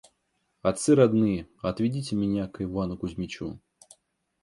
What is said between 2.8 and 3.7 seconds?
Кузмичу».